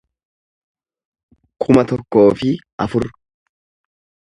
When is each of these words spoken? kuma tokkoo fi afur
kuma 1.65 1.83
tokkoo 1.91 2.27
fi 2.39 2.49
afur 2.87 3.03